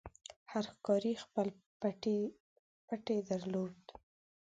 هر 0.51 0.63
ښکاري 0.75 1.13
خپل 1.23 1.47
پټی 2.89 3.17
درلود. 3.29 3.77